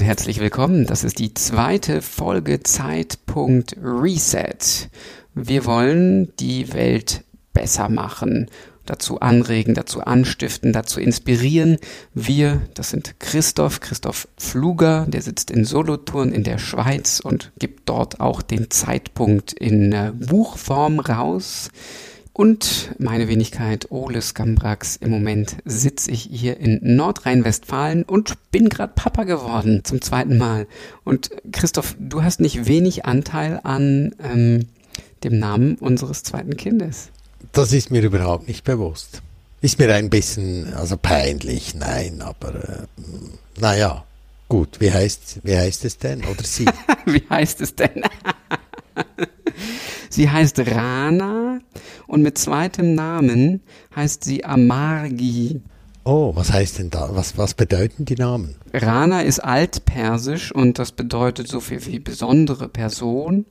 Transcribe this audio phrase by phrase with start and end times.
[0.00, 0.86] und herzlich willkommen.
[0.86, 4.88] Das ist die zweite Folge Zeitpunkt Reset.
[5.34, 8.46] Wir wollen die Welt besser machen,
[8.86, 11.76] dazu anregen, dazu anstiften, dazu inspirieren.
[12.14, 17.86] Wir, das sind Christoph, Christoph Fluger, der sitzt in Solothurn in der Schweiz und gibt
[17.90, 21.68] dort auch den Zeitpunkt in äh, Buchform raus.
[22.40, 24.96] Und meine Wenigkeit Ole Skambrax.
[24.96, 30.66] Im Moment sitze ich hier in Nordrhein-Westfalen und bin gerade Papa geworden zum zweiten Mal.
[31.04, 34.68] Und Christoph, du hast nicht wenig Anteil an ähm,
[35.22, 37.10] dem Namen unseres zweiten Kindes.
[37.52, 39.20] Das ist mir überhaupt nicht bewusst.
[39.60, 42.86] Ist mir ein bisschen, also peinlich, nein, aber äh,
[43.60, 44.02] naja,
[44.48, 46.24] gut, wie heißt, wie heißt es denn?
[46.24, 46.64] Oder sie?
[47.04, 48.00] wie heißt es denn?
[50.12, 51.49] Sie heißt Rana
[52.10, 53.62] und mit zweitem Namen
[53.94, 55.62] heißt sie Amargi.
[56.02, 57.10] Oh, was heißt denn da?
[57.12, 58.56] Was, was bedeuten die Namen?
[58.72, 63.46] Rana ist altpersisch und das bedeutet so viel wie besondere Person.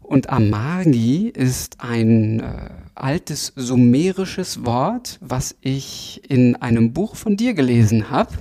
[0.00, 7.52] Und Amargi ist ein äh, altes sumerisches Wort, was ich in einem Buch von dir
[7.52, 8.32] gelesen habe.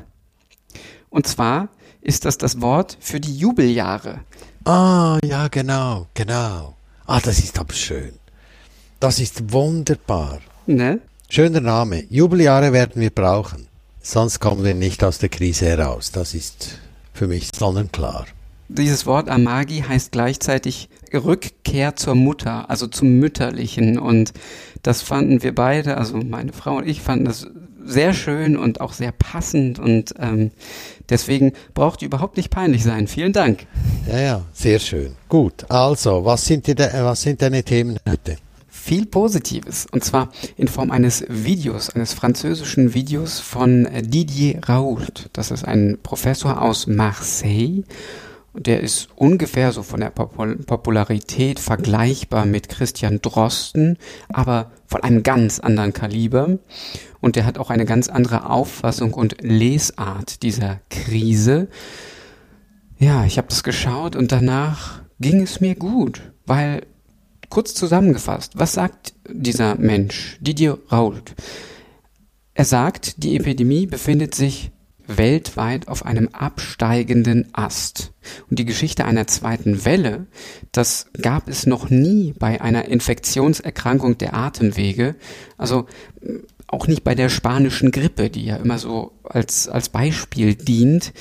[1.09, 1.67] Und zwar
[1.99, 4.21] ist das das Wort für die Jubeljahre.
[4.63, 6.75] Ah, ja, genau, genau.
[7.05, 8.18] Ah, das ist aber schön.
[8.99, 10.39] Das ist wunderbar.
[10.67, 10.99] Ne?
[11.29, 12.03] Schöner Name.
[12.09, 13.67] Jubeljahre werden wir brauchen.
[14.01, 16.11] Sonst kommen wir nicht aus der Krise heraus.
[16.11, 16.79] Das ist
[17.13, 18.25] für mich sonnenklar.
[18.67, 23.97] Dieses Wort Amagi heißt gleichzeitig Rückkehr zur Mutter, also zum Mütterlichen.
[23.97, 24.33] Und
[24.83, 27.47] das fanden wir beide, also meine Frau und ich fanden das
[27.85, 30.51] sehr schön und auch sehr passend und ähm,
[31.09, 33.07] deswegen braucht überhaupt nicht peinlich sein.
[33.07, 33.65] Vielen Dank.
[34.07, 35.15] Ja, ja, sehr schön.
[35.29, 38.37] Gut, also, was sind, die, was sind deine Themen heute?
[38.89, 45.29] Viel Positives und zwar in Form eines Videos, eines französischen Videos von Didier Raoult.
[45.33, 47.83] Das ist ein Professor aus Marseille
[48.55, 55.59] der ist ungefähr so von der Popularität vergleichbar mit Christian Drosten, aber von einem ganz
[55.59, 56.57] anderen Kaliber.
[57.21, 61.67] Und der hat auch eine ganz andere Auffassung und Lesart dieser Krise.
[62.97, 66.87] Ja, ich habe das geschaut und danach ging es mir gut, weil
[67.49, 71.35] kurz zusammengefasst, was sagt dieser Mensch, Didier Raoult?
[72.53, 74.71] Er sagt, die Epidemie befindet sich
[75.09, 78.13] weltweit auf einem absteigenden Ast.
[78.49, 80.27] Und die Geschichte einer zweiten Welle,
[80.71, 85.15] das gab es noch nie bei einer Infektionserkrankung der Atemwege.
[85.57, 85.87] Also
[86.67, 91.13] auch nicht bei der spanischen Grippe, die ja immer so als, als Beispiel dient.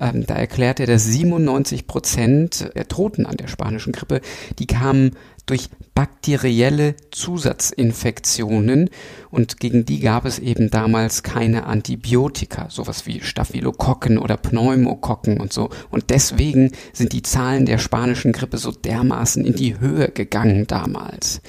[0.00, 4.20] Ähm, da erklärt er, dass 97 Prozent der Toten an der spanischen Grippe,
[4.58, 5.12] die kamen
[5.48, 8.90] durch bakterielle Zusatzinfektionen
[9.30, 15.52] und gegen die gab es eben damals keine Antibiotika, sowas wie Staphylokokken oder Pneumokokken und
[15.52, 15.70] so.
[15.90, 21.40] Und deswegen sind die Zahlen der spanischen Grippe so dermaßen in die Höhe gegangen damals.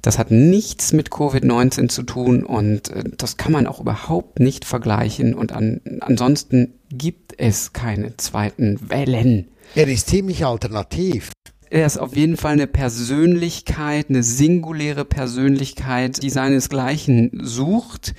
[0.00, 4.64] Das hat nichts mit Covid-19 zu tun und äh, das kann man auch überhaupt nicht
[4.64, 5.34] vergleichen.
[5.34, 9.48] Und an, ansonsten gibt es keine zweiten Wellen.
[9.74, 11.32] Er ist ziemlich alternativ
[11.70, 18.14] er ist auf jeden Fall eine Persönlichkeit, eine singuläre Persönlichkeit, die seinesgleichen sucht.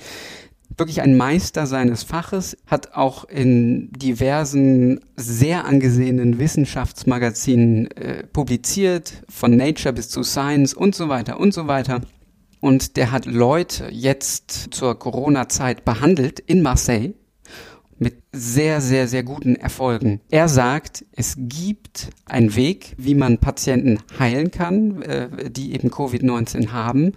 [0.76, 9.56] Wirklich ein Meister seines Faches, hat auch in diversen sehr angesehenen Wissenschaftsmagazinen äh, publiziert, von
[9.56, 12.02] Nature bis zu Science und so weiter und so weiter.
[12.60, 17.14] Und der hat Leute jetzt zur Corona-Zeit behandelt in Marseille
[17.98, 20.20] mit sehr, sehr, sehr guten Erfolgen.
[20.30, 26.72] Er sagt, es gibt einen Weg, wie man Patienten heilen kann, äh, die eben Covid-19
[26.72, 27.12] haben.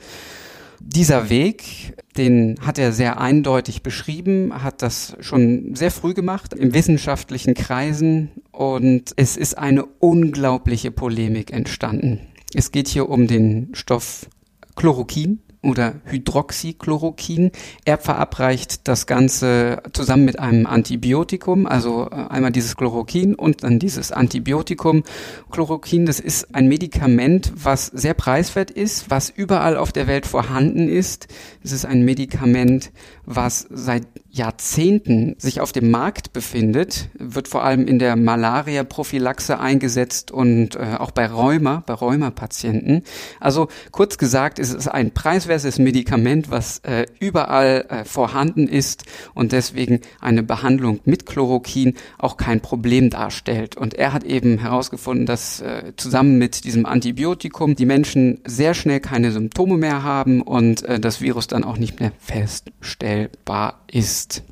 [0.84, 6.74] Dieser Weg, den hat er sehr eindeutig beschrieben, hat das schon sehr früh gemacht in
[6.74, 12.22] wissenschaftlichen Kreisen und es ist eine unglaubliche Polemik entstanden.
[12.54, 14.28] Es geht hier um den Stoff
[14.76, 17.52] Chloroquin, oder Hydroxychloroquin.
[17.86, 23.78] Er verabreicht das Ganze zusammen mit einem Antibiotikum, also äh, einmal dieses Chloroquin und dann
[23.78, 25.04] dieses Antibiotikum.
[25.52, 30.88] Chloroquin, das ist ein Medikament, was sehr preiswert ist, was überall auf der Welt vorhanden
[30.88, 31.28] ist.
[31.64, 32.92] Es ist ein Medikament,
[33.36, 40.32] was seit Jahrzehnten sich auf dem Markt befindet, wird vor allem in der Malaria-Prophylaxe eingesetzt
[40.32, 43.04] und äh, auch bei Rheuma, bei Rheumapatienten.
[43.42, 49.52] Also kurz gesagt, es ist ein preiswertes Medikament, was äh, überall äh, vorhanden ist und
[49.52, 53.76] deswegen eine Behandlung mit Chloroquin auch kein Problem darstellt.
[53.76, 59.02] Und er hat eben herausgefunden, dass äh, zusammen mit diesem Antibiotikum die Menschen sehr schnell
[59.02, 64.44] keine Symptome mehr haben und äh, das Virus dann auch nicht mehr feststellbar ist ist.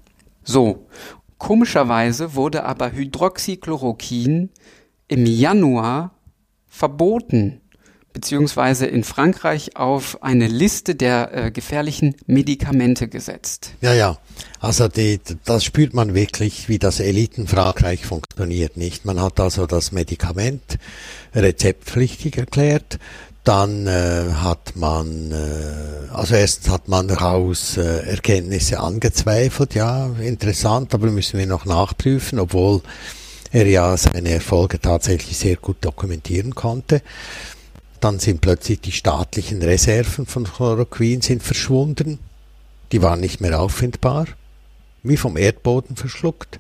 [0.44, 0.86] So.
[1.38, 4.50] Komischerweise wurde aber Hydroxychloroquin
[5.08, 6.12] im Januar
[6.68, 7.62] verboten,
[8.12, 13.72] beziehungsweise in Frankreich auf eine Liste der äh, gefährlichen Medikamente gesetzt.
[13.80, 14.18] Ja, ja.
[14.60, 19.06] Also die, das spürt man wirklich, wie das Eliten-Frankreich funktioniert, nicht?
[19.06, 20.78] Man hat also das Medikament
[21.34, 23.00] rezeptpflichtig erklärt,
[23.44, 30.94] dann äh, hat man, äh, also erst hat man daraus äh, Erkenntnisse angezweifelt, ja, interessant,
[30.94, 32.82] aber müssen wir noch nachprüfen, obwohl
[33.52, 37.02] er ja seine Erfolge tatsächlich sehr gut dokumentieren konnte.
[38.00, 42.20] Dann sind plötzlich die staatlichen Reserven von Chloroquin sind verschwunden.
[42.92, 44.28] Die waren nicht mehr auffindbar,
[45.04, 46.60] wie vom Erdboden verschluckt.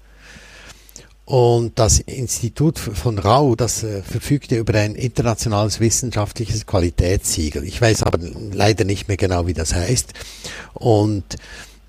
[1.30, 7.64] Und das Institut von Rau, das äh, verfügte über ein internationales wissenschaftliches Qualitätssiegel.
[7.66, 8.18] Ich weiß aber
[8.52, 10.12] leider nicht mehr genau, wie das heißt.
[10.74, 11.24] Und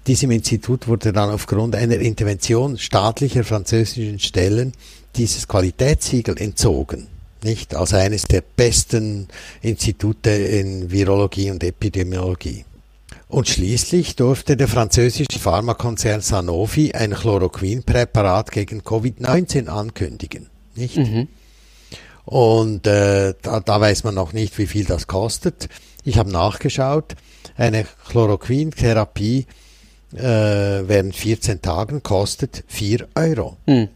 [0.07, 4.75] diesem Institut wurde dann aufgrund einer Intervention staatlicher französischen Stellen
[5.17, 7.07] dieses Qualitätssiegel entzogen.
[7.43, 9.29] Nicht als eines der besten
[9.63, 12.67] Institute in Virologie und Epidemiologie.
[13.31, 20.49] Und schließlich durfte der französische Pharmakonzern Sanofi ein Chloroquin-Präparat gegen Covid-19 ankündigen.
[20.75, 20.97] Nicht?
[20.97, 21.29] Mhm.
[22.25, 25.69] Und äh, da, da weiß man noch nicht, wie viel das kostet.
[26.05, 27.15] Ich habe nachgeschaut.
[27.57, 29.47] Eine Chloroquin-Therapie
[30.13, 33.57] äh, während 14 Tagen kostet 4 Euro.
[33.67, 33.91] Mhm.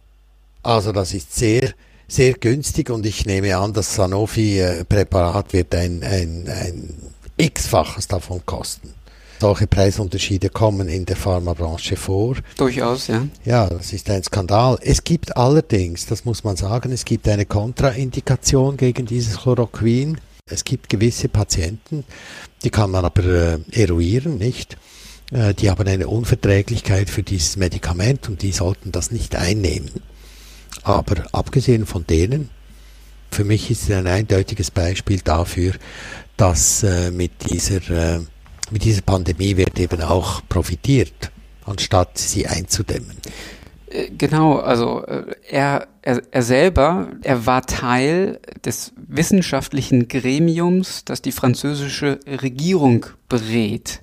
[0.63, 1.71] Also das ist sehr,
[2.07, 6.95] sehr günstig und ich nehme an, das Sanofi-Präparat wird ein, ein, ein
[7.37, 8.95] x-faches davon kosten.
[9.41, 12.37] Solche Preisunterschiede kommen in der Pharmabranche vor.
[12.57, 13.27] Durchaus, ja.
[13.45, 14.79] Ja, das ist ein Skandal.
[14.81, 20.19] Es gibt allerdings, das muss man sagen, es gibt eine Kontraindikation gegen dieses Chloroquin.
[20.47, 22.05] Es gibt gewisse Patienten,
[22.63, 24.77] die kann man aber äh, eruieren, nicht?
[25.33, 29.91] Äh, die haben eine Unverträglichkeit für dieses Medikament und die sollten das nicht einnehmen.
[30.83, 32.51] Aber abgesehen von denen,
[33.31, 35.73] für mich ist es ein eindeutiges Beispiel dafür,
[36.37, 38.21] dass äh, mit dieser äh,
[38.71, 41.31] mit dieser Pandemie wird eben auch profitiert,
[41.65, 43.17] anstatt sie einzudämmen.
[43.89, 51.23] Äh, genau, also äh, er, er, er selber, er war Teil des wissenschaftlichen Gremiums, das
[51.23, 54.03] die französische Regierung berät.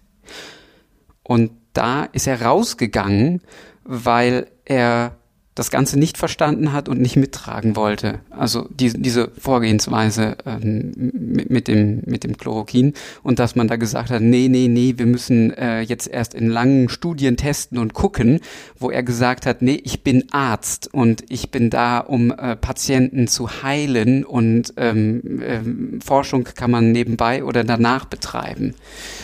[1.24, 3.42] Und da ist er rausgegangen,
[3.84, 5.18] weil er
[5.62, 8.22] das Ganze nicht verstanden hat und nicht mittragen wollte.
[8.32, 13.76] Also die, diese Vorgehensweise ähm, mit, mit, dem, mit dem Chloroquin und dass man da
[13.76, 17.94] gesagt hat, nee, nee, nee, wir müssen äh, jetzt erst in langen Studien testen und
[17.94, 18.40] gucken,
[18.80, 23.28] wo er gesagt hat, nee, ich bin Arzt und ich bin da, um äh, Patienten
[23.28, 28.74] zu heilen und ähm, ähm, Forschung kann man nebenbei oder danach betreiben.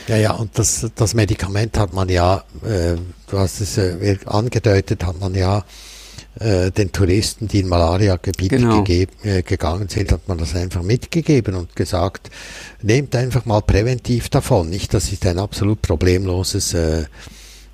[0.08, 2.96] Ja, ja, und das, das Medikament hat man ja, äh,
[3.26, 5.66] du hast es äh, angedeutet, hat man ja
[6.40, 8.84] äh, den Touristen, die in Malaria-Gebiete genau.
[8.86, 12.30] äh, gegangen sind, hat man das einfach mitgegeben und gesagt,
[12.82, 14.70] nehmt einfach mal präventiv davon.
[14.70, 17.06] Nicht, das ist ein absolut problemloses, äh,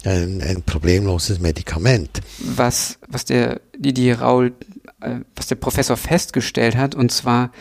[0.05, 2.21] ein, ein problemloses Medikament.
[2.39, 4.53] Was, was der Didier Raul,
[5.01, 7.51] äh, was der Professor festgestellt hat, und zwar,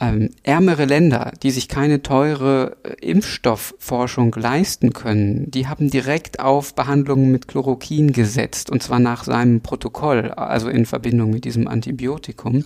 [0.00, 6.74] ähm, ärmere Länder, die sich keine teure äh, Impfstoffforschung leisten können, die haben direkt auf
[6.74, 12.64] Behandlungen mit Chloroquin gesetzt und zwar nach seinem Protokoll, also in Verbindung mit diesem Antibiotikum.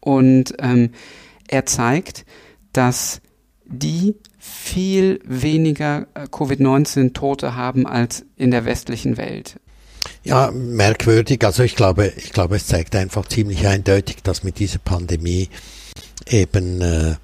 [0.00, 0.90] Und ähm,
[1.48, 2.24] er zeigt,
[2.72, 3.20] dass
[3.64, 9.60] die viel weniger äh, Covid-19-Tote haben als in der westlichen Welt.
[10.24, 11.44] Ja, merkwürdig.
[11.44, 15.48] Also ich glaube, ich glaube, es zeigt einfach ziemlich eindeutig, dass mit dieser Pandemie
[16.28, 17.14] eben äh,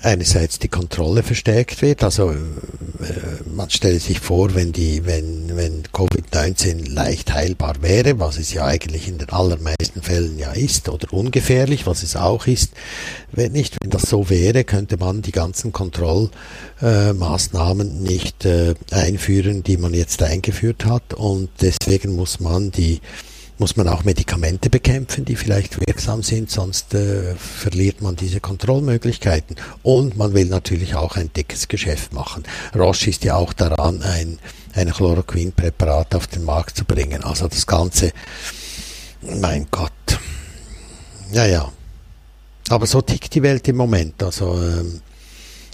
[0.00, 2.02] einerseits die Kontrolle verstärkt wird.
[2.04, 2.36] Also äh,
[3.52, 8.64] man stelle sich vor, wenn die, wenn, wenn Covid-19 leicht heilbar wäre, was es ja
[8.64, 12.72] eigentlich in den allermeisten Fällen ja ist, oder ungefährlich, was es auch ist,
[13.32, 19.64] wenn nicht, wenn das so wäre, könnte man die ganzen Kontrollmaßnahmen äh, nicht äh, einführen,
[19.64, 21.14] die man jetzt eingeführt hat.
[21.14, 23.00] Und deswegen muss man die
[23.58, 29.56] muss man auch Medikamente bekämpfen, die vielleicht wirksam sind, sonst äh, verliert man diese Kontrollmöglichkeiten.
[29.82, 32.44] Und man will natürlich auch ein dickes Geschäft machen.
[32.74, 34.38] Roche ist ja auch daran, ein,
[34.74, 37.24] ein Chloroquin-Präparat auf den Markt zu bringen.
[37.24, 38.12] Also das Ganze,
[39.22, 39.92] mein Gott.
[41.32, 41.72] Ja, ja.
[42.68, 44.22] Aber so tickt die Welt im Moment.
[44.22, 45.00] Also ähm,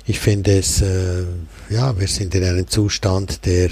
[0.07, 1.25] ich finde es, äh,
[1.71, 3.69] ja, wir sind in einem Zustand, der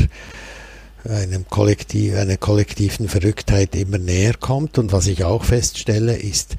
[1.09, 4.79] einem Kollektiv, einer kollektiven Verrücktheit immer näher kommt.
[4.79, 6.57] Und was ich auch feststelle, ist,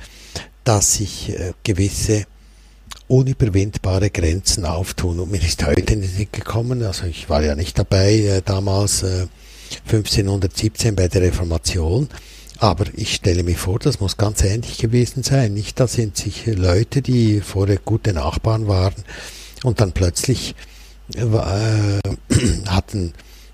[0.64, 2.26] dass sich äh, gewisse
[3.08, 5.20] unüberwindbare Grenzen auftun.
[5.20, 8.42] Und mir ist heute in den Sinn gekommen, also ich war ja nicht dabei äh,
[8.44, 9.28] damals äh,
[9.86, 12.10] 1517 bei der Reformation,
[12.60, 15.54] Aber ich stelle mir vor, das muss ganz ähnlich gewesen sein.
[15.54, 18.94] Nicht, da sind sich Leute, die vorher gute Nachbarn waren
[19.64, 20.56] und dann plötzlich
[21.16, 21.26] äh,
[22.68, 23.14] hatten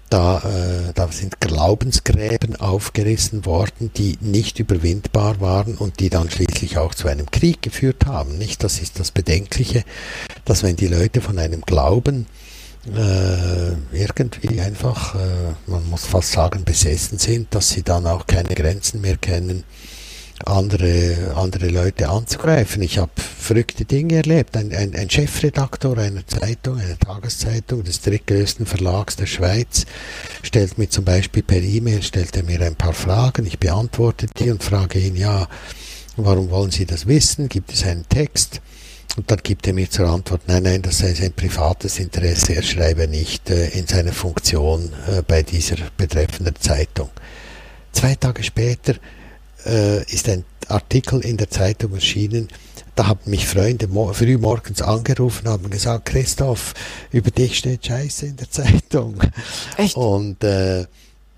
[0.09, 6.77] da, äh, da sind Glaubensgräben aufgerissen worden, die nicht überwindbar waren und die dann schließlich
[6.77, 8.37] auch zu einem Krieg geführt haben.
[8.37, 9.83] Nicht, das ist das Bedenkliche,
[10.45, 12.25] dass wenn die Leute von einem Glauben
[12.87, 18.55] äh, irgendwie einfach, äh, man muss fast sagen, besessen sind, dass sie dann auch keine
[18.55, 19.63] Grenzen mehr kennen
[20.45, 22.81] andere, andere Leute anzugreifen.
[22.81, 24.55] Ich habe verrückte Dinge erlebt.
[24.55, 29.85] Ein, ein, ein, Chefredaktor einer Zeitung, einer Tageszeitung des drittgrößten Verlags der Schweiz,
[30.43, 34.51] stellt mir zum Beispiel per E-Mail, stellt er mir ein paar Fragen, ich beantworte die
[34.51, 35.47] und frage ihn, ja,
[36.15, 37.49] warum wollen Sie das wissen?
[37.49, 38.61] Gibt es einen Text?
[39.17, 42.61] Und dann gibt er mir zur Antwort, nein, nein, das sei sein privates Interesse, er
[42.61, 47.09] schreibe nicht äh, in seiner Funktion äh, bei dieser betreffenden Zeitung.
[47.91, 48.95] Zwei Tage später
[49.65, 52.47] äh, ist ein Artikel in der Zeitung erschienen.
[52.95, 56.73] Da haben mich Freunde früh morgens angerufen und haben gesagt, Christoph,
[57.11, 59.15] über dich steht Scheiße in der Zeitung.
[59.77, 59.95] Echt?
[59.95, 60.85] Und äh,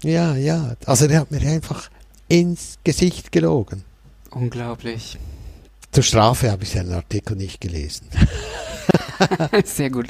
[0.04, 1.90] ja, ja, also der hat mir einfach
[2.28, 3.84] ins Gesicht gelogen.
[4.32, 5.20] Unglaublich.
[5.92, 8.08] Zur Strafe habe ich seinen Artikel nicht gelesen.
[9.66, 10.08] Sehr gut.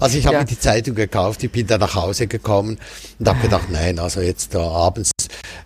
[0.00, 0.40] Also ich habe ja.
[0.40, 2.78] mir die Zeitung gekauft, ich bin da nach Hause gekommen
[3.18, 5.10] und habe gedacht, nein, also jetzt da abends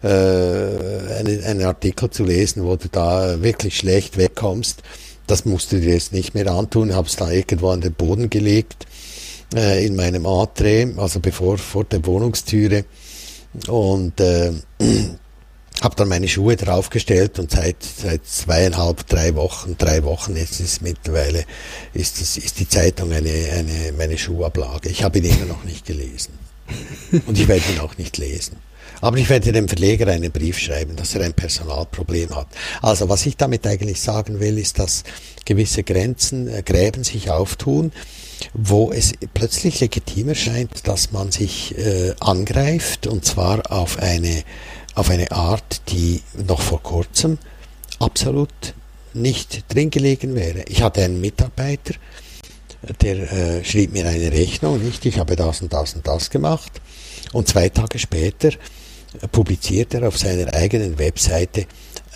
[0.03, 4.83] äh, einen, einen Artikel zu lesen, wo du da wirklich schlecht wegkommst,
[5.27, 6.95] das musst du dir jetzt nicht mehr antun.
[6.95, 8.87] Habe es da irgendwo an den Boden gelegt
[9.55, 12.85] äh, in meinem Entree, also bevor vor der Wohnungstüre
[13.69, 14.53] und äh,
[15.83, 20.83] habe dann meine Schuhe draufgestellt und seit, seit zweieinhalb, drei Wochen, drei Wochen jetzt ist
[20.83, 21.45] mittlerweile,
[21.93, 24.89] ist, das, ist die Zeitung eine, eine, meine Schuhablage.
[24.91, 26.39] Ich habe ihn immer noch nicht gelesen.
[27.27, 28.57] Und ich werde ihn auch nicht lesen.
[29.03, 32.47] Aber ich werde dem Verleger einen Brief schreiben, dass er ein Personalproblem hat.
[32.81, 35.03] Also was ich damit eigentlich sagen will, ist, dass
[35.45, 37.93] gewisse Grenzen, äh, Gräben sich auftun,
[38.55, 44.45] wo es plötzlich legitim erscheint, dass man sich äh, angreift, und zwar auf eine
[44.95, 47.39] auf eine Art, die noch vor kurzem
[47.99, 48.51] absolut
[49.15, 50.65] nicht drin gelegen wäre.
[50.69, 51.95] Ich hatte einen Mitarbeiter,
[53.01, 56.73] der äh, schrieb mir eine Rechnung, nicht, ich habe das und das und das gemacht.
[57.33, 58.51] Und zwei Tage später
[59.31, 61.67] publiziert er auf seiner eigenen Webseite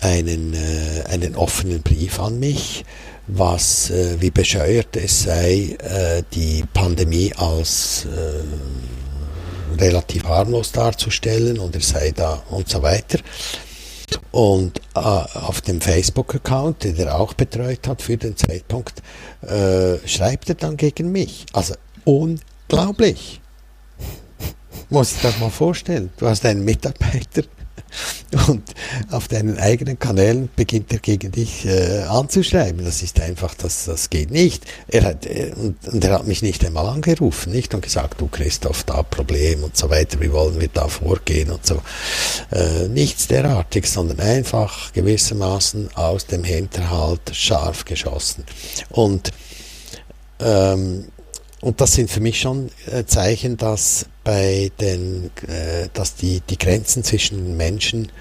[0.01, 2.85] einen, äh, einen offenen Brief an mich,
[3.27, 11.75] was, äh, wie bescheuert es sei, äh, die Pandemie als äh, relativ harmlos darzustellen und
[11.75, 13.19] er sei da und so weiter.
[14.31, 19.01] Und äh, auf dem Facebook-Account, den er auch betreut hat für den Zeitpunkt,
[19.41, 21.45] äh, schreibt er dann gegen mich.
[21.53, 21.75] Also
[22.05, 23.41] unglaublich.
[24.89, 26.09] Muss ich das mal vorstellen.
[26.17, 27.43] Du hast einen Mitarbeiter,
[28.47, 28.63] und
[29.11, 32.83] auf deinen eigenen Kanälen beginnt er gegen dich äh, anzuschreiben.
[32.83, 34.65] Das ist einfach, das, das geht nicht.
[34.87, 37.73] Er hat, äh, und, und, er hat mich nicht einmal angerufen, nicht?
[37.73, 41.65] Und gesagt, du Christoph, da Problem und so weiter, wie wollen wir da vorgehen und
[41.65, 41.81] so.
[42.51, 48.43] Äh, nichts derartiges, sondern einfach gewissermaßen aus dem Hinterhalt scharf geschossen.
[48.89, 49.31] Und
[50.39, 51.05] ähm,
[51.59, 56.57] und das sind für mich schon äh, Zeichen, dass bei den, äh, dass die, die
[56.57, 58.11] Grenzen zwischen Menschen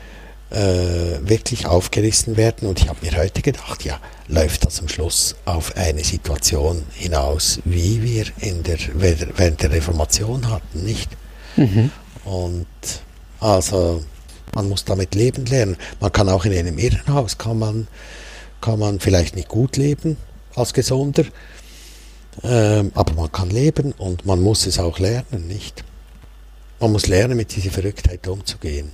[0.51, 2.69] äh, wirklich aufgerissen werden.
[2.69, 3.99] Und ich habe mir heute gedacht, ja,
[4.29, 10.49] läuft das am Schluss auf eine Situation hinaus, wie wir in der, während der Reformation
[10.49, 11.11] hatten, nicht?
[11.57, 11.91] Mhm.
[12.25, 12.67] Und
[13.41, 14.05] also
[14.55, 15.77] man muss damit leben lernen.
[15.99, 17.89] Man kann auch in einem Irrenhaus, kann man,
[18.61, 20.17] kann man vielleicht nicht gut leben
[20.55, 21.25] als Gesunder,
[22.45, 25.83] ähm, aber man kann leben und man muss es auch lernen, nicht?
[26.81, 28.91] Man muss lernen, mit dieser Verrücktheit umzugehen.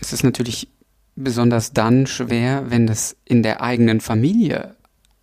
[0.00, 0.68] Es ist natürlich
[1.16, 4.76] besonders dann schwer, wenn das in der eigenen Familie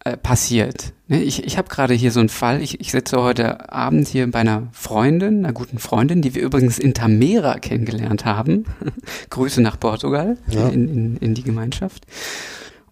[0.03, 0.93] äh, passiert.
[1.07, 4.29] Ne, ich, ich habe gerade hier so einen Fall, ich, ich sitze heute Abend hier
[4.29, 8.65] bei einer Freundin, einer guten Freundin, die wir übrigens in Tamera kennengelernt haben.
[9.29, 10.69] Grüße nach Portugal ja.
[10.69, 12.05] in, in, in die Gemeinschaft.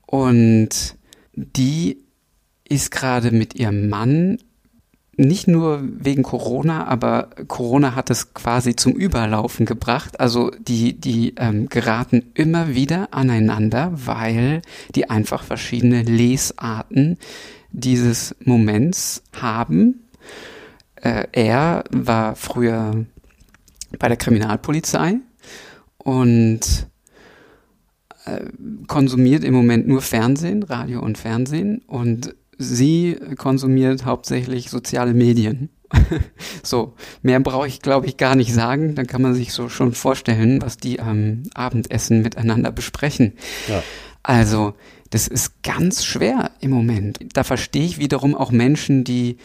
[0.06, 0.96] Und
[1.34, 1.98] die
[2.68, 4.38] ist gerade mit ihrem Mann
[5.20, 10.20] nicht nur wegen Corona, aber Corona hat es quasi zum Überlaufen gebracht.
[10.20, 14.62] Also die, die ähm, geraten immer wieder aneinander, weil
[14.96, 17.18] die einfach verschiedene Lesarten
[17.72, 20.06] dieses Moments haben.
[20.96, 23.06] Äh, er war früher
[24.00, 25.16] bei der Kriminalpolizei
[25.98, 26.88] und
[28.26, 28.46] äh,
[28.88, 35.70] konsumiert im Moment nur Fernsehen, Radio und Fernsehen und sie konsumiert hauptsächlich soziale Medien
[36.63, 38.96] so, mehr brauche ich, glaube ich, gar nicht sagen.
[38.96, 43.34] Dann kann man sich so schon vorstellen, was die am Abendessen miteinander besprechen.
[43.68, 43.84] Ja.
[44.24, 44.74] Also,
[45.10, 47.20] das ist ganz schwer im Moment.
[47.34, 49.38] Da verstehe ich wiederum auch Menschen, die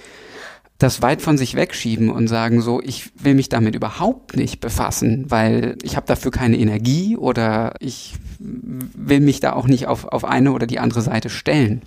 [0.78, 5.30] das weit von sich wegschieben und sagen so, ich will mich damit überhaupt nicht befassen,
[5.30, 10.24] weil ich habe dafür keine Energie oder ich will mich da auch nicht auf, auf
[10.24, 11.82] eine oder die andere Seite stellen.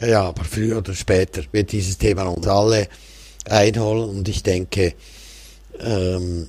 [0.00, 2.88] Ja, aber früher oder später wird dieses Thema uns alle
[3.48, 4.94] einholen und ich denke,
[5.80, 6.48] ähm,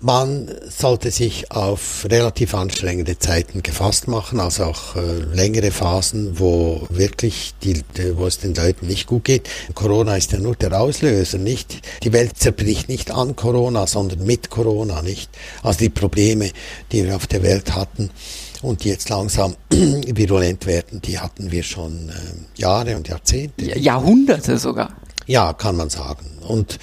[0.00, 6.86] man sollte sich auf relativ anstrengende Zeiten gefasst machen, also auch äh, längere Phasen, wo
[6.88, 7.84] wirklich die,
[8.14, 9.48] wo es den Leuten nicht gut geht.
[9.74, 11.82] Corona ist ja nur der Auslöser, nicht?
[12.02, 15.30] Die Welt zerbricht nicht an Corona, sondern mit Corona, nicht?
[15.62, 16.50] Also die Probleme,
[16.90, 18.10] die wir auf der Welt hatten
[18.62, 23.78] und die jetzt langsam virulent werden, die hatten wir schon äh, Jahre und Jahrzehnte.
[23.78, 24.96] Jahrhunderte sogar.
[25.26, 26.26] Ja, kann man sagen.
[26.46, 26.78] Und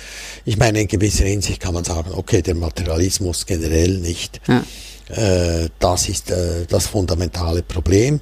[0.45, 4.39] ich meine, in gewisser Hinsicht kann man sagen, okay, der Materialismus generell nicht.
[4.47, 4.63] Ja.
[5.09, 8.19] Äh, das ist äh, das fundamentale Problem.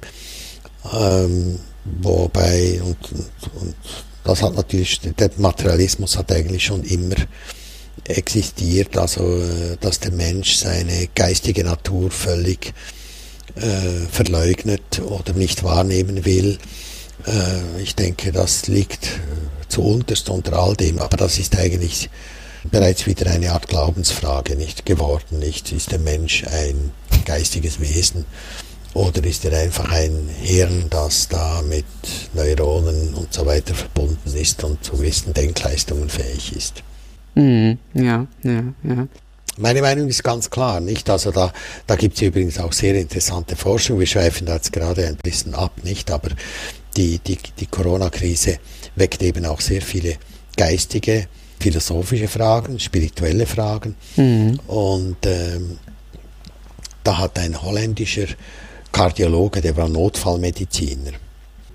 [0.92, 3.74] Ähm, wobei, und, und, und
[4.24, 7.16] das hat natürlich, der Materialismus hat eigentlich schon immer
[8.04, 12.72] existiert, also äh, dass der Mensch seine geistige Natur völlig
[13.56, 16.58] äh, verleugnet oder nicht wahrnehmen will.
[17.26, 19.20] Äh, ich denke, das liegt
[19.68, 20.98] zuunterst unter all dem.
[20.98, 22.10] Aber das ist eigentlich
[22.70, 25.38] bereits wieder eine Art Glaubensfrage nicht geworden.
[25.38, 26.92] Nicht ist der Mensch ein
[27.24, 28.24] geistiges Wesen
[28.94, 31.84] oder ist er einfach ein Hirn, das da mit
[32.34, 36.82] Neuronen und so weiter verbunden ist und zu gewissen Denkleistungen fähig ist.
[37.34, 39.08] Mhm, ja, ja, ja.
[39.58, 41.10] Meine Meinung ist ganz klar, nicht?
[41.10, 41.52] Also da,
[41.86, 43.98] da gibt es übrigens auch sehr interessante Forschung.
[43.98, 46.10] Wir schweifen da jetzt gerade ein bisschen ab, nicht?
[46.10, 46.30] Aber
[46.96, 48.58] die, die, die Corona-Krise
[48.96, 50.16] weckt eben auch sehr viele
[50.56, 51.26] geistige,
[51.60, 53.96] philosophische Fragen, spirituelle Fragen.
[54.16, 54.58] Mhm.
[54.66, 55.78] Und ähm,
[57.04, 58.26] da hat ein holländischer
[58.92, 61.12] Kardiologe, der war Notfallmediziner,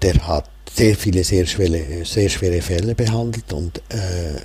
[0.02, 4.40] der hat sehr viele sehr schwere, sehr schwere Fälle behandelt und äh,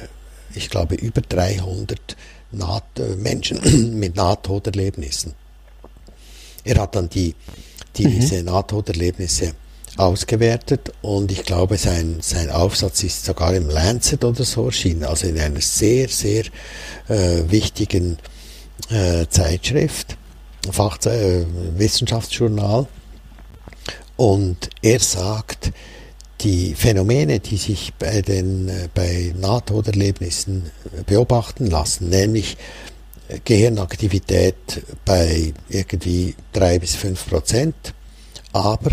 [0.55, 2.17] ich glaube über 300
[2.51, 5.35] Naht, äh, Menschen mit Nahtoderlebnissen.
[6.65, 7.35] Er hat dann die,
[7.99, 8.11] mhm.
[8.11, 9.53] diese Nahtoderlebnisse
[9.97, 15.27] ausgewertet und ich glaube, sein, sein Aufsatz ist sogar im Lancet oder so erschienen, also
[15.27, 16.45] in einer sehr, sehr
[17.09, 18.19] äh, wichtigen
[18.91, 20.17] äh, Zeitschrift,
[20.71, 21.45] Fach, äh,
[21.77, 22.87] Wissenschaftsjournal.
[24.17, 25.73] Und er sagt,
[26.40, 30.70] die Phänomene, die sich bei den bei Nahtoderlebnissen
[31.07, 32.57] beobachten lassen, nämlich
[33.44, 37.94] Gehirnaktivität bei irgendwie drei bis fünf Prozent,
[38.53, 38.90] aber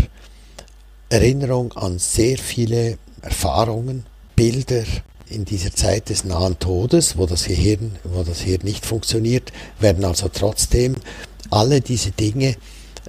[1.08, 4.04] Erinnerung an sehr viele Erfahrungen,
[4.34, 4.84] Bilder
[5.28, 10.04] in dieser Zeit des nahen Todes, wo das Gehirn, wo das Hirn nicht funktioniert, werden
[10.04, 10.96] also trotzdem
[11.50, 12.56] alle diese Dinge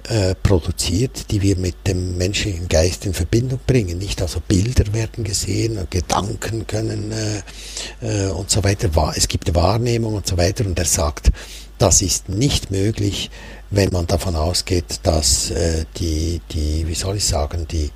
[0.08, 3.98] äh, produziert, die wir mit dem menschlichen Geist in Verbindung bringen.
[3.98, 8.90] Nicht also Bilder werden gesehen, Gedanken können äh, äh, und so weiter.
[9.16, 10.64] Es gibt Wahrnehmung und so weiter.
[10.66, 11.30] Und er sagt,
[11.78, 13.30] das ist nicht möglich,
[13.70, 17.90] wenn man davon ausgeht, dass äh, die, die, wie soll ich sagen, die,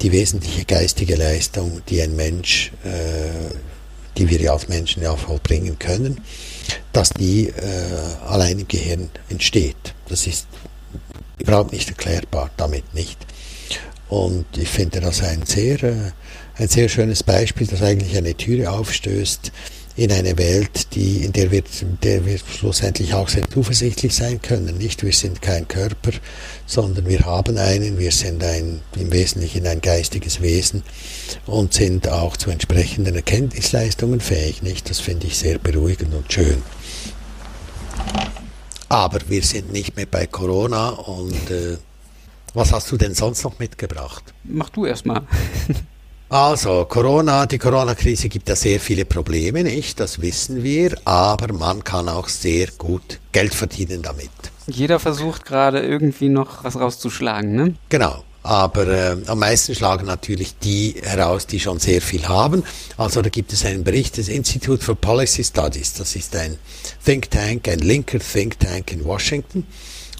[0.00, 3.54] die wesentliche geistige Leistung, die ein Mensch, äh,
[4.16, 6.20] die wir als Menschen ja vollbringen können,
[6.92, 7.52] dass die äh,
[8.26, 9.94] allein im Gehirn entsteht.
[10.08, 10.46] Das ist
[11.38, 13.18] überhaupt nicht erklärbar, damit nicht.
[14.08, 16.12] Und ich finde das ein sehr, äh,
[16.56, 19.52] ein sehr schönes Beispiel, das eigentlich eine Türe aufstößt,
[19.96, 21.62] in eine Welt, die, in der wir,
[22.02, 24.78] der wir schlussendlich auch sehr zuversichtlich sein können.
[24.78, 26.12] Nicht, wir sind kein Körper,
[26.64, 30.84] sondern wir haben einen, wir sind ein, im Wesentlichen ein geistiges Wesen
[31.46, 34.62] und sind auch zu entsprechenden Erkenntnisleistungen fähig.
[34.62, 36.62] Nicht, das finde ich sehr beruhigend und schön.
[38.90, 41.78] Aber wir sind nicht mehr bei Corona und äh,
[42.54, 44.34] was hast du denn sonst noch mitgebracht?
[44.44, 45.22] Mach du erstmal.
[46.32, 49.98] Also, Corona, die Corona-Krise gibt ja sehr viele Probleme, nicht?
[49.98, 54.30] Das wissen wir, aber man kann auch sehr gut Geld verdienen damit.
[54.68, 57.74] Jeder versucht gerade irgendwie noch was rauszuschlagen, ne?
[57.88, 58.22] Genau.
[58.42, 62.64] Aber äh, am meisten schlagen natürlich die heraus, die schon sehr viel haben.
[62.96, 65.92] Also da gibt es einen Bericht des Institute for Policy Studies.
[65.94, 66.56] Das ist ein
[67.04, 69.66] Think Tank, ein linker Think Tank in Washington.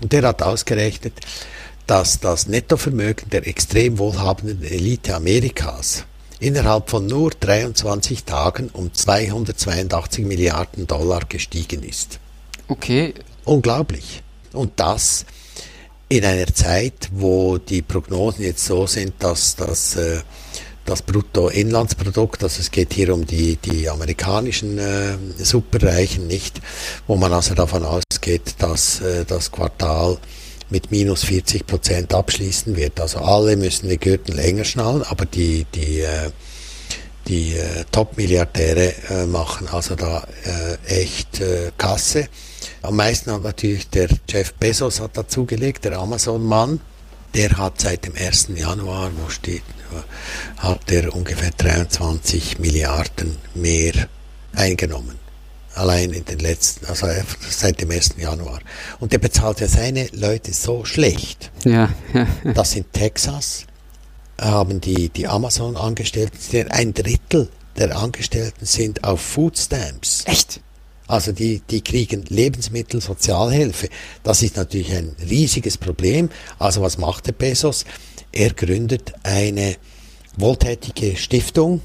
[0.02, 1.14] Und der hat ausgerechnet,
[1.86, 6.04] dass das Nettovermögen der extrem wohlhabenden Elite Amerikas
[6.38, 12.18] innerhalb von nur 23 Tagen um 282 Milliarden Dollar gestiegen ist.
[12.68, 13.14] Okay.
[13.44, 14.22] Unglaublich.
[14.52, 15.26] Und das
[16.10, 20.20] in einer Zeit, wo die Prognosen jetzt so sind, dass, dass, äh,
[20.84, 26.60] das Bruttoinlandsprodukt, also es geht hier um die, die amerikanischen äh, Superreichen nicht,
[27.06, 30.18] wo man also davon ausgeht, dass äh, das Quartal
[30.68, 33.00] mit minus 40 Prozent abschließen wird.
[33.00, 36.04] Also alle müssen die Gürtel länger schnallen, aber die, die,
[37.26, 37.56] die
[37.90, 40.24] Top-Milliardäre machen also da
[40.86, 41.42] echt
[41.76, 42.28] Kasse.
[42.82, 46.80] Am meisten hat natürlich der Jeff Bezos hat dazugelegt, der Amazon-Mann.
[47.34, 48.48] Der hat seit dem 1.
[48.56, 49.62] Januar, wo steht,
[50.56, 53.92] hat er ungefähr 23 Milliarden mehr
[54.54, 55.16] eingenommen.
[55.74, 57.06] Allein in den letzten, also
[57.48, 58.16] seit dem 1.
[58.18, 58.60] Januar.
[58.98, 61.50] Und der bezahlt ja seine Leute so schlecht.
[61.64, 61.90] Ja.
[62.54, 63.66] Das in Texas
[64.40, 70.24] haben die, die Amazon-Angestellten, ein Drittel der Angestellten sind auf Food Stamps.
[70.26, 70.60] Echt?
[71.10, 73.88] Also die, die kriegen Lebensmittel, Sozialhilfe.
[74.22, 76.30] Das ist natürlich ein riesiges Problem.
[76.60, 77.84] Also was macht der Bezos?
[78.30, 79.74] Er gründet eine
[80.36, 81.80] wohltätige Stiftung,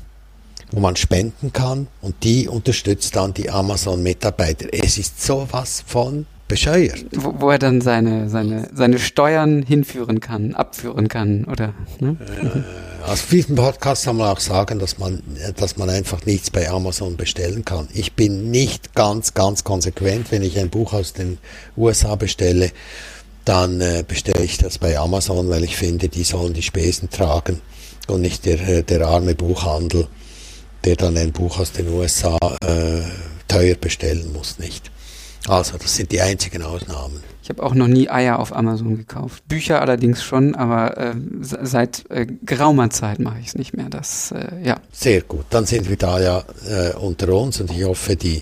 [0.71, 4.67] wo man spenden kann und die unterstützt dann die Amazon-Mitarbeiter.
[4.71, 7.05] Es ist sowas von bescheuert.
[7.11, 11.73] Wo, wo, er dann seine, seine, seine Steuern hinführen kann, abführen kann, oder?
[11.99, 12.17] Ne?
[12.19, 15.21] Äh, aus diesem Podcast kann man auch sagen, dass man,
[15.55, 17.87] dass man einfach nichts bei Amazon bestellen kann.
[17.93, 21.37] Ich bin nicht ganz, ganz konsequent, wenn ich ein Buch aus den
[21.77, 22.71] USA bestelle,
[23.43, 27.61] dann äh, bestelle ich das bei Amazon, weil ich finde, die sollen die Spesen tragen
[28.07, 30.07] und nicht der, äh, der arme Buchhandel,
[30.83, 33.01] der dann ein Buch aus den USA äh,
[33.47, 34.91] teuer bestellen muss, nicht.
[35.47, 37.23] Also, das sind die einzigen Ausnahmen.
[37.43, 39.47] Ich habe auch noch nie Eier auf Amazon gekauft.
[39.47, 43.87] Bücher allerdings schon, aber äh, seit äh, geraumer Zeit mache ich es nicht mehr.
[43.89, 44.77] Das, äh, ja.
[44.91, 45.45] Sehr gut.
[45.51, 48.41] Dann sind wir da ja äh, unter uns und ich hoffe, die,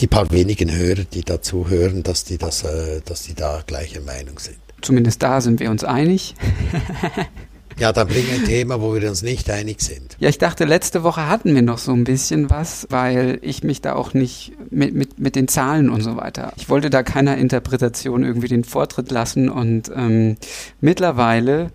[0.00, 4.00] die paar wenigen Hörer, die dazu hören, dass die, das, äh, dass die da gleicher
[4.00, 4.58] Meinung sind.
[4.82, 6.34] Zumindest da sind wir uns einig.
[7.78, 10.16] Ja, dann bring ein Thema, wo wir uns nicht einig sind.
[10.18, 13.82] Ja, ich dachte, letzte Woche hatten wir noch so ein bisschen was, weil ich mich
[13.82, 16.54] da auch nicht mit, mit, mit den Zahlen und so weiter.
[16.56, 20.36] Ich wollte da keiner Interpretation irgendwie den Vortritt lassen und ähm,
[20.80, 21.70] mittlerweile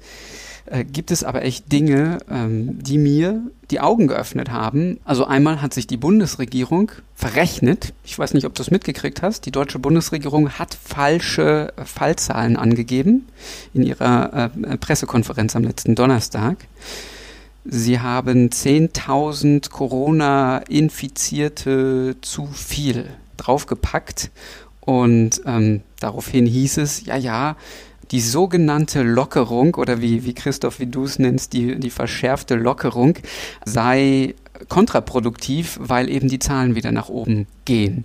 [0.72, 5.00] äh, gibt es aber echt Dinge, ähm, die mir die Augen geöffnet haben.
[5.04, 7.94] Also einmal hat sich die Bundesregierung verrechnet.
[8.06, 9.46] Ich weiß nicht, ob du es mitgekriegt hast.
[9.46, 13.28] Die deutsche Bundesregierung hat falsche äh, Fallzahlen angegeben
[13.74, 16.56] in ihrer äh, Pressekonferenz am letzten Donnerstag.
[17.66, 24.32] Sie haben 10.000 Corona-Infizierte zu viel draufgepackt
[24.80, 27.58] und ähm, daraufhin hieß es, ja, ja,
[28.12, 33.16] die sogenannte Lockerung oder wie, wie Christoph, wie du es nennst, die, die verschärfte Lockerung
[33.66, 34.36] sei
[34.68, 38.04] kontraproduktiv, weil eben die Zahlen wieder nach oben gehen.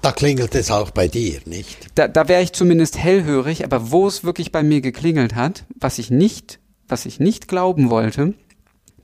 [0.00, 1.86] Da klingelt es auch bei dir, nicht?
[1.94, 5.98] Da, da wäre ich zumindest hellhörig, aber wo es wirklich bei mir geklingelt hat, was
[5.98, 8.34] ich nicht, was ich nicht glauben wollte,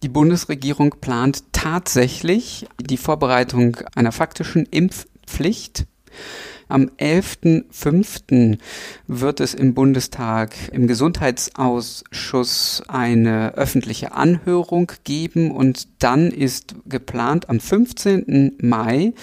[0.03, 5.87] die Bundesregierung plant tatsächlich die Vorbereitung einer faktischen Impfpflicht
[6.69, 8.59] am 11.05.
[9.07, 17.61] wird es im Bundestag im Gesundheitsausschuss eine öffentliche Anhörung geben und dann ist geplant am
[17.61, 18.57] 15.
[18.61, 19.15] Mai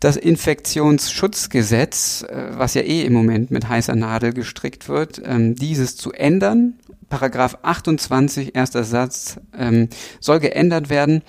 [0.00, 5.96] das Infektionsschutzgesetz, äh, was ja eh im Moment mit heißer Nadel gestrickt wird, ähm, dieses
[5.96, 6.74] zu ändern.
[7.08, 9.88] Paragraph 28, erster Satz, ähm,
[10.20, 11.22] soll geändert werden.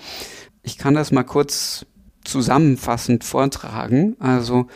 [0.62, 1.86] Ich kann das mal kurz
[2.24, 4.16] zusammenfassend vortragen.
[4.18, 4.66] Also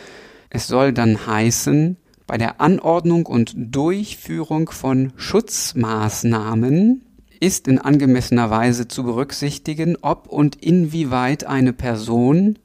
[0.55, 7.01] es soll dann heißen, bei der Anordnung und Durchführung von Schutzmaßnahmen
[7.41, 12.59] ist in angemessener Weise zu berücksichtigen, ob und inwieweit eine Person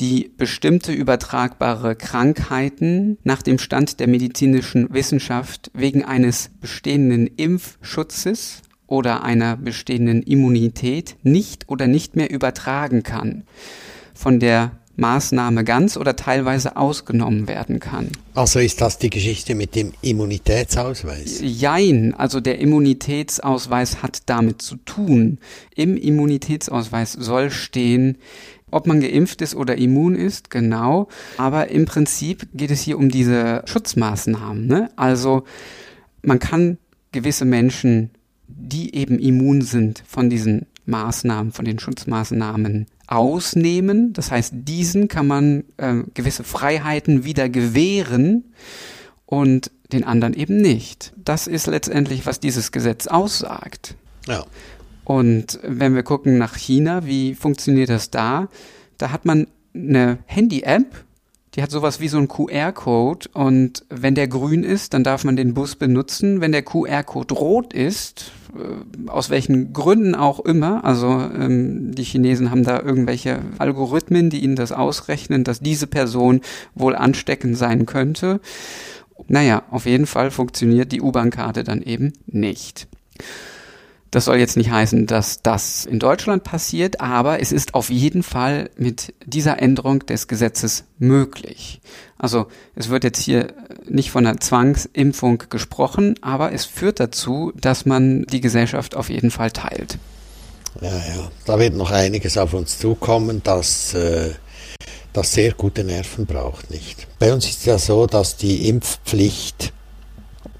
[0.00, 9.22] die bestimmte übertragbare Krankheiten nach dem Stand der medizinischen Wissenschaft wegen eines bestehenden Impfschutzes oder
[9.22, 13.44] einer bestehenden Immunität nicht oder nicht mehr übertragen kann.
[14.12, 18.08] Von der Maßnahme ganz oder teilweise ausgenommen werden kann.
[18.34, 21.40] Also ist das die Geschichte mit dem Immunitätsausweis?
[21.42, 25.38] Jein, also der Immunitätsausweis hat damit zu tun.
[25.74, 28.18] Im Immunitätsausweis soll stehen,
[28.70, 31.08] ob man geimpft ist oder immun ist, genau.
[31.36, 34.66] Aber im Prinzip geht es hier um diese Schutzmaßnahmen.
[34.66, 34.90] Ne?
[34.96, 35.44] Also
[36.22, 36.78] man kann
[37.12, 38.10] gewisse Menschen,
[38.48, 44.12] die eben immun sind von diesen Maßnahmen, von den Schutzmaßnahmen ausnehmen.
[44.12, 48.44] Das heißt, diesen kann man äh, gewisse Freiheiten wieder gewähren
[49.26, 51.12] und den anderen eben nicht.
[51.16, 53.94] Das ist letztendlich, was dieses Gesetz aussagt.
[54.26, 54.44] Ja.
[55.04, 58.48] Und wenn wir gucken nach China, wie funktioniert das da?
[58.98, 61.04] Da hat man eine Handy-App,
[61.54, 65.36] die hat sowas wie so ein QR-Code und wenn der grün ist, dann darf man
[65.36, 66.40] den Bus benutzen.
[66.40, 68.32] Wenn der QR-Code rot ist,
[69.06, 70.84] aus welchen Gründen auch immer.
[70.84, 76.40] Also ähm, die Chinesen haben da irgendwelche Algorithmen, die ihnen das ausrechnen, dass diese Person
[76.74, 78.40] wohl ansteckend sein könnte.
[79.28, 82.86] Naja, auf jeden Fall funktioniert die U-Bahn-Karte dann eben nicht.
[84.10, 88.22] Das soll jetzt nicht heißen, dass das in Deutschland passiert, aber es ist auf jeden
[88.22, 91.80] Fall mit dieser Änderung des Gesetzes möglich.
[92.16, 93.48] Also es wird jetzt hier
[93.88, 99.30] nicht von einer Zwangsimpfung gesprochen, aber es führt dazu, dass man die Gesellschaft auf jeden
[99.30, 99.98] Fall teilt.
[100.80, 104.30] Ja, ja, da wird noch einiges auf uns zukommen, das, äh,
[105.12, 107.06] das sehr gute Nerven braucht, nicht?
[107.18, 109.72] Bei uns ist es ja so, dass die Impfpflicht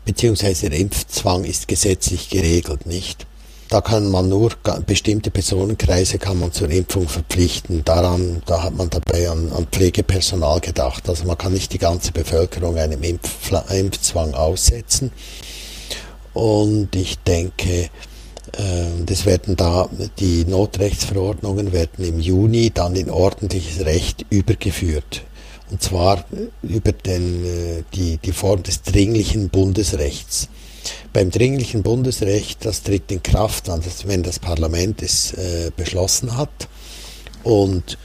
[0.04, 0.70] bzw.
[0.70, 3.26] der Impfzwang ist gesetzlich geregelt, nicht?
[3.68, 4.52] Da kann man nur
[4.86, 7.84] bestimmte Personenkreise kann man zur Impfung verpflichten.
[7.84, 11.08] Daran, da hat man dabei an, an Pflegepersonal gedacht.
[11.08, 15.10] Also man kann nicht die ganze Bevölkerung einem Impf, Impfzwang aussetzen.
[16.32, 17.90] Und ich denke,
[18.52, 25.22] äh, das werden da, die Notrechtsverordnungen werden im Juni dann in ordentliches Recht übergeführt.
[25.70, 26.24] Und zwar
[26.62, 30.48] über den, äh, die, die Form des dringlichen Bundesrechts.
[31.12, 33.70] Beim dringlichen Bundesrecht, das tritt in Kraft,
[34.06, 36.68] wenn das Parlament es äh, beschlossen hat
[37.42, 37.98] und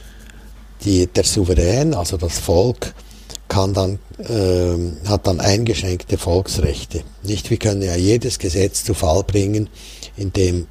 [0.83, 2.93] die, der Souverän, also das Volk,
[3.47, 7.03] kann dann, äh, hat dann eingeschränkte Volksrechte.
[7.23, 9.67] Nicht, wir können ja jedes Gesetz zu Fall bringen,
[10.15, 10.67] in dem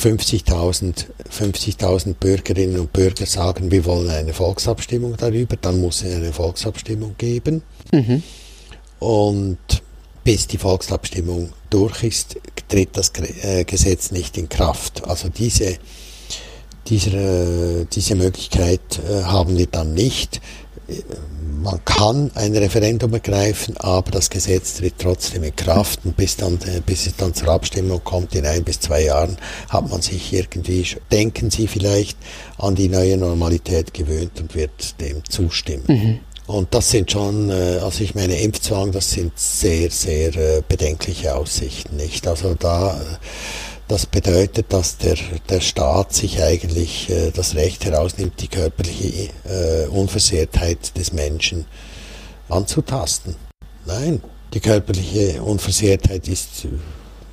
[0.00, 6.32] 50.000 50.000 Bürgerinnen und Bürger sagen, wir wollen eine Volksabstimmung darüber, dann muss es eine
[6.32, 7.62] Volksabstimmung geben.
[7.92, 8.22] Mhm.
[8.98, 9.58] Und
[10.26, 12.36] bis die Volksabstimmung durch ist,
[12.66, 13.12] tritt das
[13.42, 15.06] äh, Gesetz nicht in Kraft.
[15.06, 15.78] Also diese,
[16.88, 20.40] diese, diese Möglichkeit äh, haben wir dann nicht.
[21.62, 26.54] Man kann ein Referendum ergreifen, aber das Gesetz tritt trotzdem in Kraft und bis, dann,
[26.62, 29.36] äh, bis es dann zur Abstimmung kommt, in ein bis zwei Jahren,
[29.68, 32.18] hat man sich irgendwie, denken Sie vielleicht,
[32.58, 35.84] an die neue Normalität gewöhnt und wird dem zustimmen.
[35.86, 36.18] Mhm.
[36.46, 41.34] Und das sind schon, äh, also ich meine, Impfzwang, das sind sehr, sehr äh, bedenkliche
[41.34, 42.26] Aussichten, nicht?
[42.28, 43.00] Also da,
[43.88, 45.16] das bedeutet, dass der,
[45.48, 49.30] der Staat sich eigentlich äh, das Recht herausnimmt, die körperliche
[49.90, 51.66] Unversehrtheit des Menschen
[52.48, 53.36] anzutasten.
[53.84, 54.20] Nein,
[54.54, 56.66] die körperliche Unversehrtheit ist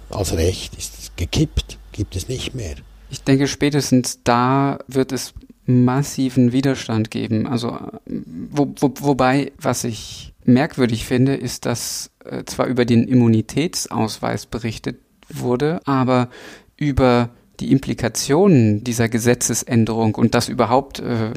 [0.09, 2.75] als Recht ist gekippt, gibt es nicht mehr.
[3.09, 5.33] Ich denke, spätestens da wird es
[5.65, 7.47] massiven Widerstand geben.
[7.47, 14.45] Also wo, wo, wobei, was ich merkwürdig finde, ist, dass äh, zwar über den Immunitätsausweis
[14.45, 14.97] berichtet
[15.29, 16.29] wurde, aber
[16.77, 21.31] über die Implikationen dieser Gesetzesänderung und dass überhaupt äh,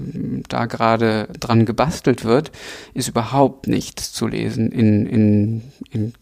[0.48, 2.50] da gerade dran gebastelt wird,
[2.94, 6.12] ist überhaupt nichts zu lesen in, in, in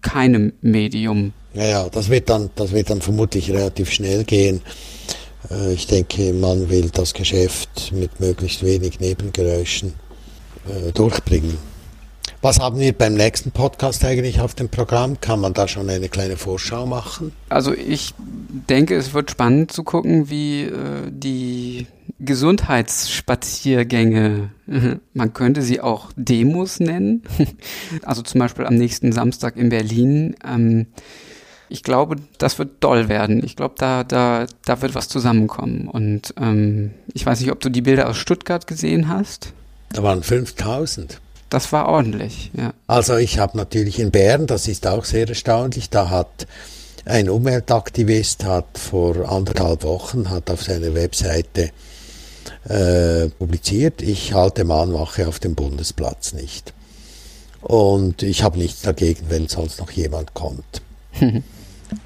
[0.00, 1.32] keinem Medium.
[1.54, 4.60] Ja, ja, das wird dann, das wird dann vermutlich relativ schnell gehen.
[5.50, 9.94] Äh, ich denke, man will das Geschäft mit möglichst wenig Nebengeräuschen
[10.68, 11.56] äh, durchbringen.
[12.40, 15.20] Was haben wir beim nächsten Podcast eigentlich auf dem Programm?
[15.20, 17.32] Kann man da schon eine kleine Vorschau machen?
[17.48, 21.88] Also ich denke, es wird spannend zu gucken, wie äh, die
[22.20, 24.50] Gesundheitsspaziergänge,
[25.14, 27.22] man könnte sie auch Demos nennen,
[28.02, 30.88] also zum Beispiel am nächsten Samstag in Berlin, ähm,
[31.68, 33.44] ich glaube, das wird doll werden.
[33.44, 35.88] Ich glaube, da, da, da wird was zusammenkommen.
[35.88, 39.52] Und ähm, ich weiß nicht, ob du die Bilder aus Stuttgart gesehen hast.
[39.92, 41.20] Da waren 5000.
[41.50, 42.74] Das war ordentlich, ja.
[42.86, 46.46] Also ich habe natürlich in Bern, das ist auch sehr erstaunlich, da hat
[47.06, 51.70] ein Umweltaktivist hat vor anderthalb Wochen hat auf seiner Webseite
[52.68, 56.74] äh, publiziert, ich halte Mahnwache auf dem Bundesplatz nicht.
[57.62, 60.82] Und ich habe nichts dagegen, wenn sonst noch jemand kommt.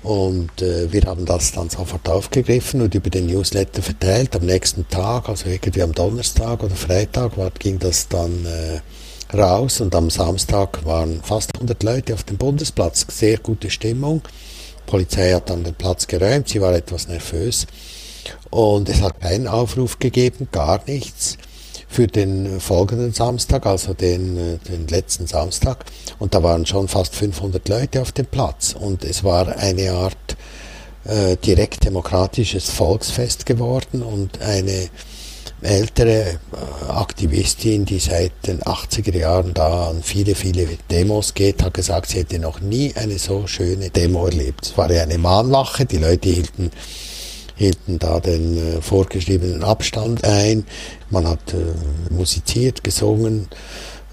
[0.03, 4.35] Und äh, wir haben das dann sofort aufgegriffen und über den Newsletter verteilt.
[4.37, 9.81] Am nächsten Tag, also irgendwie am Donnerstag oder Freitag, war, ging das dann äh, raus
[9.81, 13.07] und am Samstag waren fast 100 Leute auf dem Bundesplatz.
[13.09, 14.23] Sehr gute Stimmung.
[14.87, 17.67] Die Polizei hat dann den Platz geräumt, sie war etwas nervös.
[18.51, 21.39] Und es hat keinen Aufruf gegeben, gar nichts
[21.93, 25.85] für den folgenden Samstag, also den, äh, den letzten Samstag.
[26.19, 28.75] Und da waren schon fast 500 Leute auf dem Platz.
[28.79, 30.37] Und es war eine Art
[31.05, 34.89] äh, direkt demokratisches Volksfest geworden und eine
[35.61, 41.75] ältere äh, Aktivistin, die seit den 80er Jahren da an viele, viele Demos geht, hat
[41.75, 44.67] gesagt, sie hätte noch nie eine so schöne Demo erlebt.
[44.67, 46.71] Es war ja eine Mahnwache, die Leute hielten
[47.63, 50.65] hielten da den äh, vorgeschriebenen Abstand ein.
[51.11, 53.49] Man hat äh, musiziert, gesungen,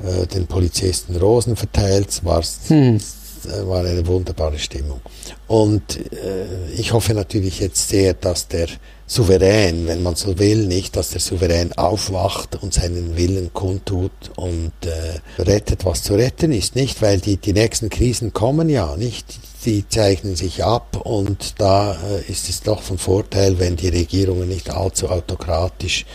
[0.04, 2.10] äh, den Polizisten Rosen verteilt.
[2.10, 2.98] Es war hm.
[2.98, 5.02] äh, war eine wunderbare Stimmung.
[5.48, 8.68] Und äh, ich hoffe natürlich jetzt sehr, dass der
[9.12, 14.72] Souverän, wenn man so will, nicht, dass der Souverän aufwacht und seinen Willen kundtut und
[14.86, 17.02] äh, rettet, was zu retten ist, nicht?
[17.02, 19.26] Weil die, die nächsten Krisen kommen ja, nicht?
[19.66, 24.48] Die zeichnen sich ab und da äh, ist es doch von Vorteil, wenn die Regierungen
[24.48, 26.06] nicht allzu autokratisch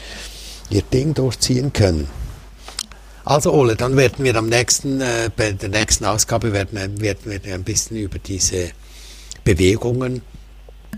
[0.71, 2.07] ihr Ding durchziehen können.
[3.25, 7.55] Also Ole, dann werden wir am nächsten, äh, bei der nächsten Ausgabe werden, werden wir
[7.55, 8.71] ein bisschen über diese
[9.43, 10.23] Bewegungen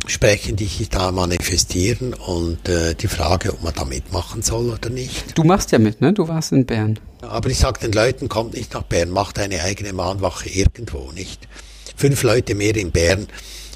[0.07, 4.91] sprechen, die sich da manifestieren und äh, die Frage, ob man da mitmachen soll oder
[4.91, 5.37] nicht.
[5.37, 6.13] Du machst ja mit, ne?
[6.13, 6.99] Du warst in Bern.
[7.23, 11.49] Aber ich sage den Leuten, kommt nicht nach Bern, macht eine eigene Mahnwache irgendwo, nicht?
[11.97, 13.27] Fünf Leute mehr in Bern,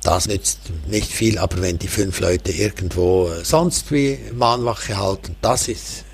[0.02, 5.36] das nützt nicht viel, aber wenn die fünf Leute irgendwo äh, sonst wie Mahnwache halten,
[5.42, 6.04] das ist,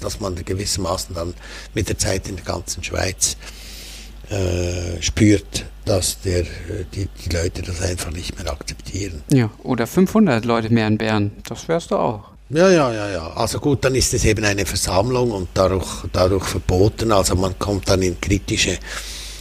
[0.00, 1.34] dass man gewissermaßen dann
[1.74, 3.36] mit der Zeit in der ganzen Schweiz
[4.30, 6.44] äh, spürt, dass der,
[6.94, 9.22] die, die Leute das einfach nicht mehr akzeptieren.
[9.32, 12.30] Ja, oder 500 Leute mehr in Bern, das wärst du auch.
[12.50, 13.32] Ja, ja, ja, ja.
[13.34, 17.12] Also gut, dann ist es eben eine Versammlung und dadurch, dadurch verboten.
[17.12, 18.78] Also man kommt dann in kritische,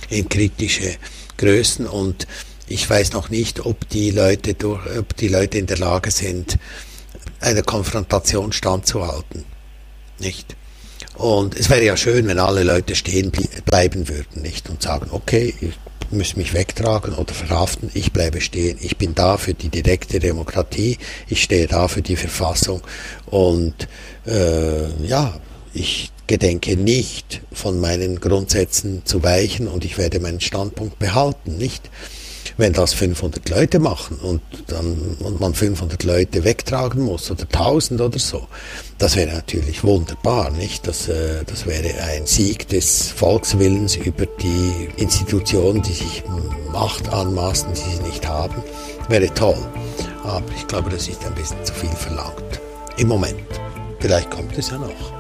[0.10, 0.96] in kritische
[1.38, 2.28] Größen und
[2.68, 6.60] ich weiß noch nicht, ob die Leute durch, ob die Leute in der Lage sind,
[7.42, 9.44] einer Konfrontation standzuhalten.
[10.20, 10.56] Nicht?
[11.20, 13.30] Und es wäre ja schön, wenn alle Leute stehen
[13.66, 14.70] bleiben würden, nicht?
[14.70, 15.74] Und sagen, okay, ich
[16.12, 18.78] muss mich wegtragen oder verhaften, ich bleibe stehen.
[18.80, 22.82] Ich bin da für die direkte Demokratie, ich stehe da für die Verfassung
[23.26, 23.90] und
[24.26, 25.38] äh, ja,
[25.74, 31.90] ich gedenke nicht von meinen Grundsätzen zu weichen und ich werde meinen Standpunkt behalten, nicht?
[32.58, 38.02] Wenn das 500 Leute machen und dann und man 500 Leute wegtragen muss oder 1000
[38.02, 38.48] oder so,
[38.98, 40.88] das wäre natürlich wunderbar, nicht?
[40.88, 46.24] Das, äh, das wäre ein Sieg des Volkswillens über die Institutionen, die sich
[46.72, 48.64] Macht anmaßen, die sie nicht haben.
[49.08, 49.58] Wäre toll.
[50.24, 52.60] Aber ich glaube, das ist ein bisschen zu viel verlangt.
[52.98, 53.40] Im Moment.
[54.00, 55.20] Vielleicht kommt es ja noch.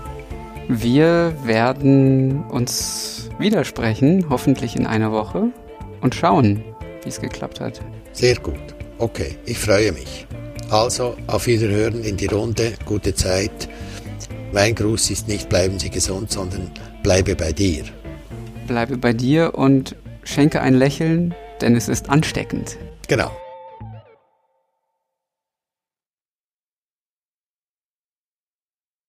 [0.67, 5.47] Wir werden uns widersprechen, hoffentlich in einer Woche,
[6.01, 6.63] und schauen,
[7.03, 7.81] wie es geklappt hat.
[8.13, 8.59] Sehr gut.
[8.97, 10.27] Okay, ich freue mich.
[10.69, 12.73] Also, auf Wiederhören in die Runde.
[12.85, 13.69] Gute Zeit.
[14.51, 16.71] Mein Gruß ist nicht bleiben Sie gesund, sondern
[17.03, 17.83] bleibe bei dir.
[18.67, 22.77] Bleibe bei dir und schenke ein Lächeln, denn es ist ansteckend.
[23.07, 23.31] Genau.